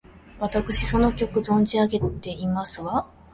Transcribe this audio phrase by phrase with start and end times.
[0.39, 3.07] わたくしその曲、存じ上げてますわ！